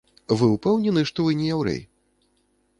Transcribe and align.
Вы 0.39 0.47
ўпэўнены, 0.53 1.03
што 1.11 1.27
вы 1.27 1.37
не 1.43 1.47
яўрэй? 1.55 1.79